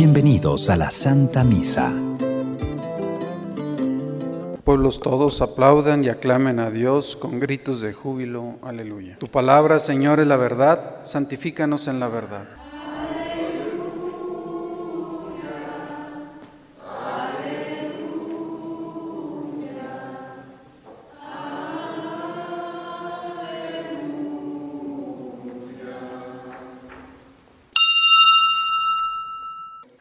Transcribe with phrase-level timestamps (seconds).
[0.00, 1.92] Bienvenidos a la Santa Misa.
[4.64, 8.56] Pueblos todos aplaudan y aclamen a Dios con gritos de júbilo.
[8.62, 9.16] Aleluya.
[9.20, 11.04] Tu palabra, Señor, es la verdad.
[11.04, 12.48] Santifícanos en la verdad.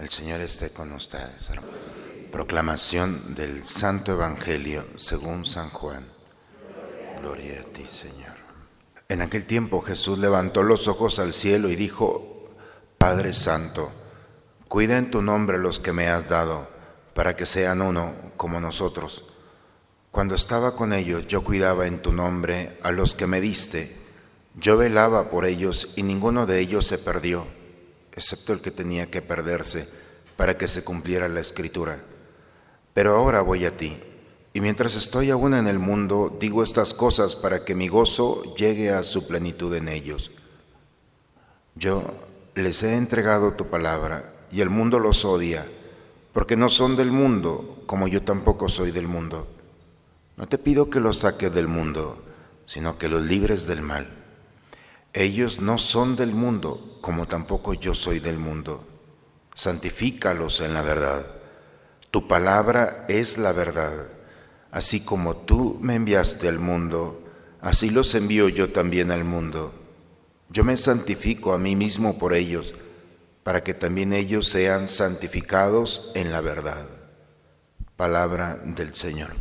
[0.09, 1.52] El Señor esté con ustedes.
[2.31, 6.04] Proclamación del Santo Evangelio según San Juan.
[7.22, 8.34] Gloria a ti, Señor.
[9.08, 12.50] En aquel tiempo Jesús levantó los ojos al cielo y dijo,
[12.98, 13.91] Padre Santo,
[14.67, 16.67] cuida en tu nombre los que me has dado,
[17.14, 19.36] para que sean uno como nosotros.
[20.09, 23.95] Cuando estaba con ellos, yo cuidaba en tu nombre a los que me diste.
[24.55, 27.45] Yo velaba por ellos y ninguno de ellos se perdió,
[28.12, 30.08] excepto el que tenía que perderse
[30.40, 32.00] para que se cumpliera la escritura.
[32.94, 33.98] Pero ahora voy a ti,
[34.54, 38.90] y mientras estoy aún en el mundo, digo estas cosas para que mi gozo llegue
[38.90, 40.32] a su plenitud en ellos.
[41.76, 42.06] Yo
[42.56, 45.67] les he entregado tu palabra, y el mundo los odia,
[46.32, 49.45] porque no son del mundo, como yo tampoco soy del mundo.
[50.38, 52.17] No te pido que los saques del mundo,
[52.66, 54.08] sino que los libres del mal.
[55.12, 58.86] Ellos no son del mundo, como tampoco yo soy del mundo.
[59.59, 61.25] Santifícalos en la verdad.
[62.11, 64.07] Tu palabra es la verdad.
[64.71, 67.21] Así como tú me enviaste al mundo,
[67.59, 69.73] así los envío yo también al mundo.
[70.47, 72.73] Yo me santifico a mí mismo por ellos,
[73.43, 76.85] para que también ellos sean santificados en la verdad.
[77.97, 79.31] Palabra del Señor.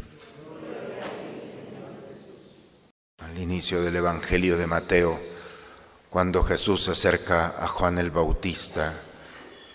[3.19, 5.21] Al inicio del Evangelio de Mateo,
[6.11, 9.05] cuando Jesús se acerca a Juan el Bautista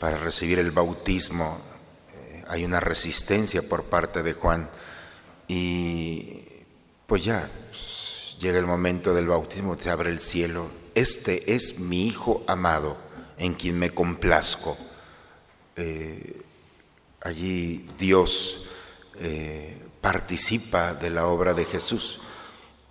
[0.04, 1.58] para recibir el bautismo,
[2.14, 4.70] eh, hay una resistencia por parte de Juan
[5.48, 6.42] y
[7.06, 7.50] pues ya
[8.38, 10.68] llega el momento del bautismo, se abre el cielo.
[10.94, 12.98] Este es mi Hijo amado
[13.38, 14.78] en quien me complazco.
[15.78, 16.42] Eh,
[17.22, 18.66] allí Dios
[19.16, 22.20] eh, participa de la obra de Jesús.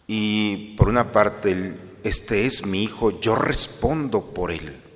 [0.06, 4.91] Y por una parte, este es mi hijo, yo respondo por él.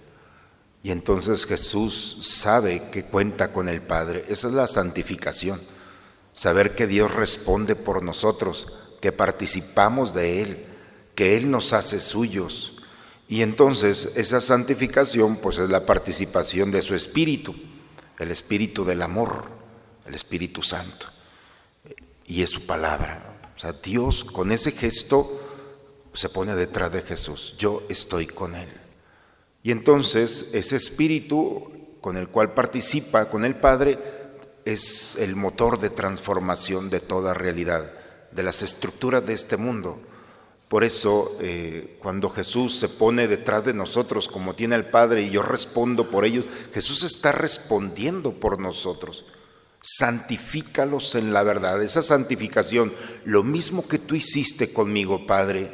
[0.87, 4.23] Y entonces Jesús sabe que cuenta con el Padre.
[4.29, 5.61] Esa es la santificación.
[6.33, 8.69] Saber que Dios responde por nosotros,
[9.01, 10.65] que participamos de Él,
[11.17, 12.83] que Él nos hace suyos.
[13.27, 17.53] Y entonces esa santificación pues es la participación de su Espíritu,
[18.21, 19.47] el Espíritu del amor,
[20.07, 21.09] el Espíritu Santo.
[22.29, 23.51] Y es su palabra.
[23.57, 25.43] O sea, Dios con ese gesto
[26.13, 27.57] se pone detrás de Jesús.
[27.59, 28.86] Yo estoy con Él.
[29.66, 31.69] Y entonces ese espíritu
[32.00, 33.99] con el cual participa con el Padre
[34.65, 37.91] es el motor de transformación de toda realidad,
[38.31, 39.99] de las estructuras de este mundo.
[40.69, 45.31] Por eso, eh, cuando Jesús se pone detrás de nosotros, como tiene el Padre, y
[45.31, 49.25] yo respondo por ellos, Jesús está respondiendo por nosotros
[49.83, 51.83] santifícalos en la verdad.
[51.83, 52.93] Esa santificación,
[53.25, 55.72] lo mismo que tú hiciste conmigo, Padre,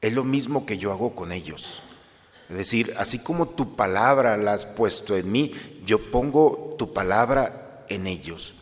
[0.00, 1.82] es lo mismo que yo hago con ellos.
[2.52, 5.54] Es decir, así como tu palabra la has puesto en mí,
[5.86, 8.52] yo pongo tu palabra en ellos.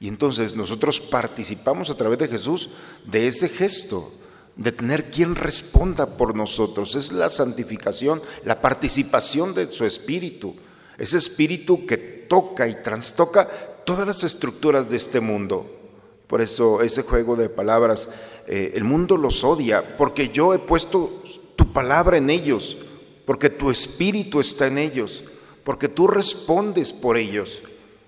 [0.00, 2.70] Y entonces nosotros participamos a través de Jesús
[3.06, 4.10] de ese gesto,
[4.56, 6.96] de tener quien responda por nosotros.
[6.96, 10.56] Es la santificación, la participación de su espíritu.
[10.98, 13.48] Ese espíritu que toca y trastoca
[13.84, 15.70] todas las estructuras de este mundo.
[16.26, 18.08] Por eso ese juego de palabras,
[18.48, 21.19] eh, el mundo los odia, porque yo he puesto
[21.72, 22.76] palabra en ellos,
[23.26, 25.24] porque tu espíritu está en ellos,
[25.64, 27.60] porque tú respondes por ellos.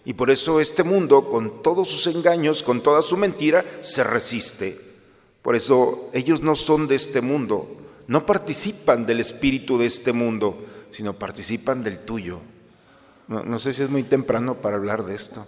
[0.05, 4.77] Y por eso este mundo, con todos sus engaños, con toda su mentira, se resiste.
[5.43, 7.69] Por eso ellos no son de este mundo,
[8.06, 10.56] no participan del espíritu de este mundo,
[10.93, 12.41] sino participan del tuyo.
[13.29, 15.47] No, sé si es muy temprano para hablar de esto,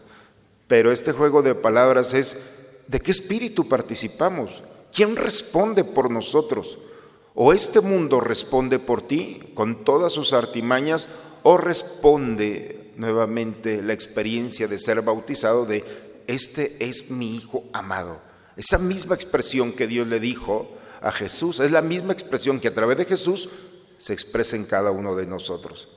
[0.66, 4.62] pero este juego de palabras es, ¿de qué espíritu participamos?
[4.92, 6.78] ¿Quién responde por nosotros?
[7.34, 11.08] ¿O este mundo responde por ti con todas sus artimañas
[11.42, 15.84] o responde nuevamente la experiencia de ser bautizado de,
[16.26, 18.20] este es mi hijo amado?
[18.56, 20.68] Esa misma expresión que Dios le dijo
[21.02, 23.48] a Jesús, es la misma expresión que a través de Jesús
[23.98, 25.88] se expresa en cada uno de nosotros.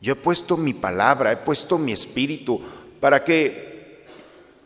[0.00, 2.60] Yo he puesto mi palabra, he puesto mi espíritu
[3.00, 4.04] para que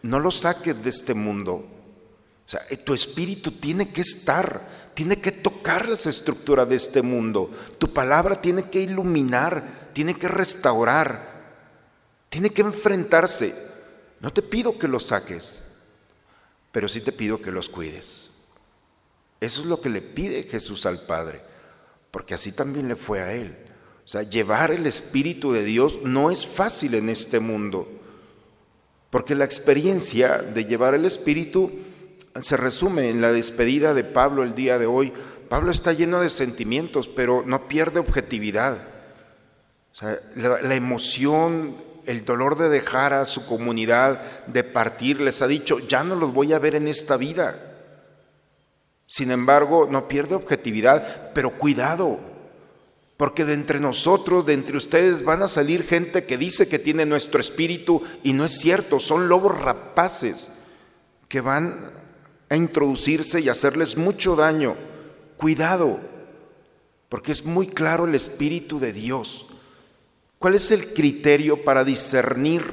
[0.03, 1.53] no lo saques de este mundo.
[1.55, 4.61] O sea, tu espíritu tiene que estar,
[4.95, 7.51] tiene que tocar las estructuras de este mundo.
[7.79, 11.21] Tu palabra tiene que iluminar, tiene que restaurar,
[12.29, 13.55] tiene que enfrentarse.
[14.21, 15.61] No te pido que los saques,
[16.73, 18.31] pero sí te pido que los cuides.
[19.41, 21.41] Eso es lo que le pide Jesús al Padre,
[22.11, 23.57] porque así también le fue a Él.
[24.05, 27.89] O sea, llevar el Espíritu de Dios no es fácil en este mundo,
[29.09, 31.71] porque la experiencia de llevar el Espíritu
[32.41, 35.13] se resume en la despedida de Pablo el día de hoy.
[35.49, 38.79] Pablo está lleno de sentimientos, pero no pierde objetividad.
[40.37, 41.75] La, la emoción,
[42.07, 46.33] el dolor de dejar a su comunidad, de partir, les ha dicho, ya no los
[46.33, 47.59] voy a ver en esta vida.
[49.07, 52.21] Sin embargo, no pierde objetividad, pero cuidado,
[53.17, 57.05] porque de entre nosotros, de entre ustedes van a salir gente que dice que tiene
[57.05, 60.49] nuestro espíritu y no es cierto, son lobos rapaces
[61.29, 62.00] que van
[62.51, 64.75] a introducirse y hacerles mucho daño.
[65.39, 65.99] Cuidado,
[67.09, 69.47] porque es muy claro el espíritu de Dios.
[70.39, 72.65] ¿Cuál es el criterio para discernir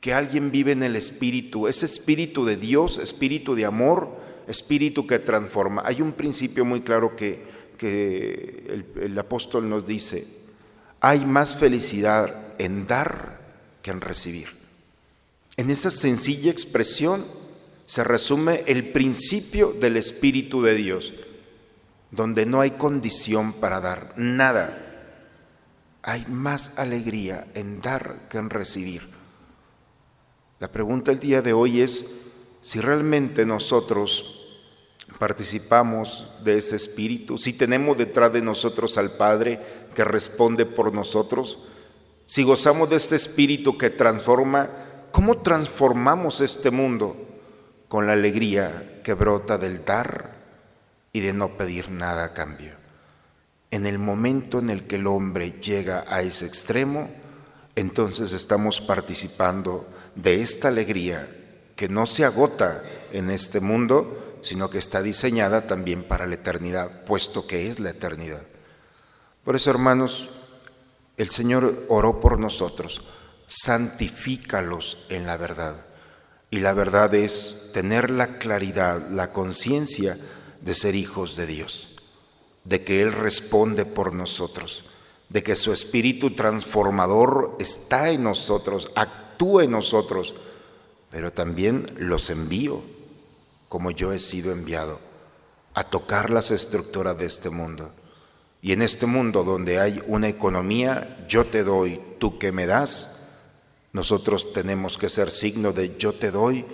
[0.00, 1.68] que alguien vive en el Espíritu?
[1.68, 4.08] ¿Es espíritu de Dios, espíritu de amor,
[4.46, 5.82] espíritu que transforma?
[5.84, 7.44] Hay un principio muy claro que,
[7.78, 10.26] que el, el apóstol nos dice,
[11.00, 13.40] hay más felicidad en dar
[13.82, 14.48] que en recibir.
[15.56, 17.24] En esa sencilla expresión
[17.90, 21.12] se resume el principio del Espíritu de Dios,
[22.12, 24.86] donde no hay condición para dar nada
[26.00, 29.02] hay más alegría en dar que en recibir.
[30.60, 32.28] La pregunta el día de hoy es
[32.62, 34.60] si realmente nosotros
[35.18, 41.58] participamos de ese espíritu, si tenemos detrás de nosotros al Padre que responde por nosotros,
[42.24, 44.70] si gozamos de este espíritu que transforma,
[45.10, 47.26] ¿cómo transformamos este mundo?
[47.90, 50.30] Con la alegría que brota del dar
[51.12, 52.70] y de no pedir nada a cambio.
[53.72, 57.10] En el momento en el que el hombre llega a ese extremo,
[57.74, 61.28] entonces estamos participando de esta alegría
[61.74, 67.04] que no se agota en este mundo, sino que está diseñada también para la eternidad,
[67.04, 68.42] puesto que es la eternidad.
[69.42, 70.28] Por eso, hermanos,
[71.16, 73.02] el Señor oró por nosotros,
[73.48, 75.89] santifícalos en la verdad.
[76.50, 80.16] Y la verdad es tener la claridad, la conciencia
[80.60, 81.90] de ser hijos de Dios
[82.64, 84.84] de que Él responde por nosotros,
[85.28, 90.34] de que su espíritu transformador está en nosotros, actúa en nosotros,
[91.10, 92.82] pero también los envío,
[93.68, 94.98] como yo he sido enviado,
[95.74, 97.92] a tocar las estructuras de este mundo.
[98.62, 103.19] Y en este mundo donde hay una economía, yo te doy, tú que me das,
[103.92, 106.64] nosotros tenemos que ser signo de yo te doy,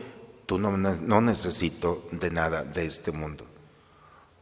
[0.44, 3.44] tú no, no necesito de nada de este mundo.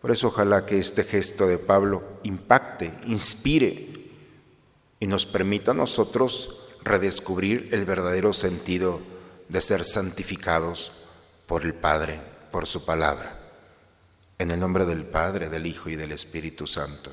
[0.01, 3.89] Por eso ojalá que este gesto de Pablo impacte, inspire
[5.01, 9.01] y nos permita a nosotros redescubrir el verdadero sentido
[9.49, 10.93] de ser santificados
[11.47, 13.41] por el Padre, por su palabra.
[14.39, 17.11] En el nombre del Padre, del Hijo y del Espíritu Santo.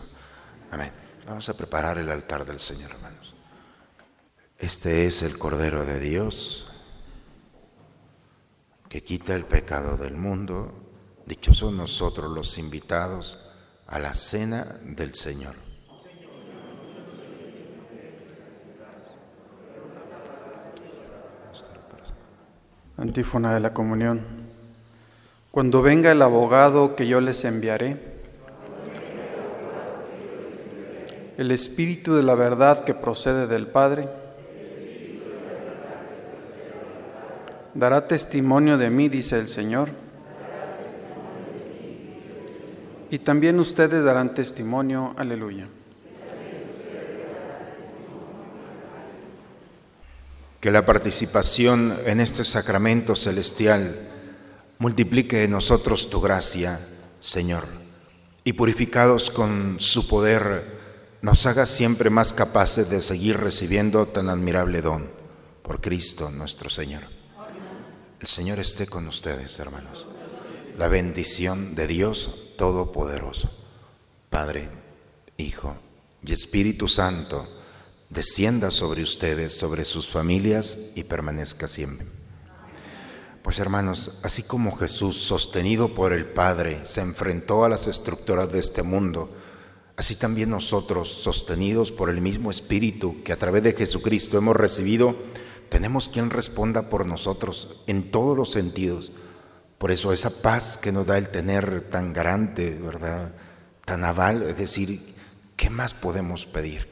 [0.72, 0.92] Amén.
[1.26, 3.34] Vamos a preparar el altar del Señor, hermanos.
[4.62, 6.68] Este es el Cordero de Dios
[8.90, 10.72] que quita el pecado del mundo.
[11.26, 13.40] Dichosos nosotros los invitados
[13.88, 15.56] a la cena del Señor.
[22.98, 24.22] Antífona de la comunión.
[25.50, 28.00] Cuando venga el abogado que yo les enviaré,
[31.38, 34.21] el Espíritu de la verdad que procede del Padre,
[37.74, 39.90] dará testimonio de mí, dice el Señor
[43.12, 45.14] y también ustedes darán testimonio.
[45.18, 45.68] Aleluya.
[50.62, 54.08] Que la participación en este sacramento celestial
[54.80, 56.80] multiplique en nosotros tu gracia,
[57.20, 57.66] Señor,
[58.46, 60.64] y purificados con su poder,
[61.22, 65.10] nos haga siempre más capaces de seguir recibiendo tan admirable don
[65.64, 67.02] por Cristo nuestro Señor.
[68.22, 70.06] El Señor esté con ustedes, hermanos.
[70.78, 73.50] La bendición de Dios Todopoderoso,
[74.30, 74.70] Padre,
[75.38, 75.76] Hijo
[76.24, 77.48] y Espíritu Santo,
[78.12, 82.06] descienda sobre ustedes, sobre sus familias y permanezca siempre.
[83.42, 88.60] Pues hermanos, así como Jesús, sostenido por el Padre, se enfrentó a las estructuras de
[88.60, 89.32] este mundo,
[89.98, 95.16] así también nosotros, sostenidos por el mismo Espíritu que a través de Jesucristo hemos recibido,
[95.72, 99.14] tenemos quien responda por nosotros en todos los sentidos
[99.78, 103.32] Por eso esa paz que nos da el tener tan grande, ¿verdad?
[103.86, 105.00] Tan aval, es decir,
[105.56, 106.88] ¿qué más podemos pedir?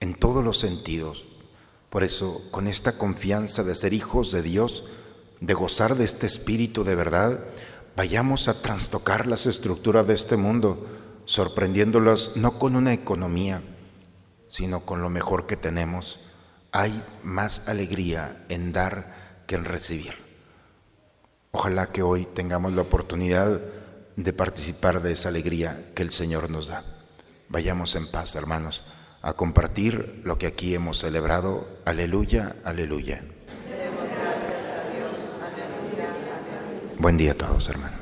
[0.00, 1.24] En todos los sentidos.
[1.88, 4.84] Por eso, con esta confianza de ser hijos de Dios,
[5.40, 7.38] de gozar de este espíritu de verdad,
[7.96, 10.86] vayamos a trastocar las estructuras de este mundo,
[11.24, 13.62] sorprendiéndolas no con una economía,
[14.48, 16.25] sino con lo mejor que tenemos.
[16.78, 19.06] Hay más alegría en dar
[19.46, 20.12] que en recibir.
[21.50, 23.62] Ojalá que hoy tengamos la oportunidad
[24.16, 26.84] de participar de esa alegría que el Señor nos da.
[27.48, 28.84] Vayamos en paz, hermanos,
[29.22, 31.66] a compartir lo que aquí hemos celebrado.
[31.86, 33.22] Aleluya, aleluya.
[36.98, 37.95] Buen día a todos, hermanos.